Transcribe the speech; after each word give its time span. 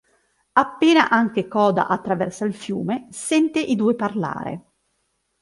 Appena 0.53 1.11
anche 1.11 1.47
Koda 1.47 1.85
attraversa 1.87 2.43
il 2.45 2.55
fiume, 2.55 3.05
sente 3.11 3.59
i 3.59 3.75
due 3.75 3.93
parlare. 3.93 4.61